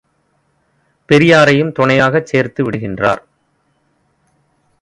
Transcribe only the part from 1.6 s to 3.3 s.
துணையாகச் சேர்த்து விடுகின்றார்!